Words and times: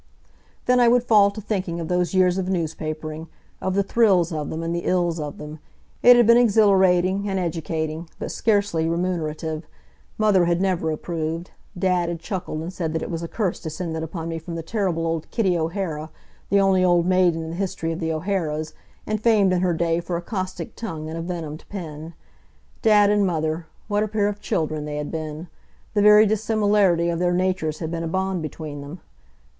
Then 0.65 0.79
I 0.79 0.87
would 0.87 1.03
fall 1.03 1.29
to 1.29 1.39
thinking 1.39 1.79
of 1.79 1.87
those 1.87 2.15
years 2.15 2.39
of 2.39 2.47
newspapering 2.47 3.27
of 3.61 3.75
the 3.75 3.83
thrills 3.83 4.31
of 4.33 4.49
them, 4.49 4.63
and 4.63 4.73
the 4.73 4.85
ills 4.85 5.19
of 5.19 5.37
them. 5.37 5.59
It 6.01 6.15
had 6.15 6.25
been 6.25 6.37
exhilarating, 6.39 7.29
and 7.29 7.37
educating, 7.37 8.09
but 8.17 8.31
scarcely 8.31 8.89
remunerative. 8.89 9.67
Mother 10.17 10.45
had 10.45 10.59
never 10.59 10.89
approved. 10.89 11.51
Dad 11.77 12.09
had 12.09 12.19
chuckled 12.19 12.61
and 12.61 12.73
said 12.73 12.93
that 12.93 13.03
it 13.03 13.11
was 13.11 13.21
a 13.21 13.27
curse 13.27 13.59
descended 13.59 14.01
upon 14.01 14.27
me 14.27 14.39
from 14.39 14.55
the 14.55 14.63
terrible 14.63 15.05
old 15.05 15.29
Kitty 15.29 15.55
O'Hara, 15.55 16.09
the 16.49 16.59
only 16.59 16.83
old 16.83 17.05
maid 17.05 17.35
in 17.35 17.51
the 17.51 17.55
history 17.55 17.91
of 17.91 17.99
the 17.99 18.11
O'Haras, 18.11 18.73
and 19.05 19.21
famed 19.21 19.53
in 19.53 19.61
her 19.61 19.71
day 19.75 19.99
for 19.99 20.17
a 20.17 20.21
caustic 20.23 20.75
tongue 20.75 21.09
and 21.09 21.17
a 21.19 21.21
venomed 21.21 21.63
pen. 21.69 22.15
Dad 22.81 23.11
and 23.11 23.23
Mother 23.23 23.67
what 23.87 24.01
a 24.01 24.07
pair 24.07 24.27
of 24.27 24.41
children 24.41 24.85
they 24.85 24.97
had 24.97 25.11
been! 25.11 25.47
The 25.93 26.01
very 26.01 26.25
dissimilarity 26.25 27.09
of 27.09 27.19
their 27.19 27.33
natures 27.33 27.77
had 27.77 27.91
been 27.91 28.03
a 28.03 28.07
bond 28.07 28.41
between 28.41 28.81
them. 28.81 28.99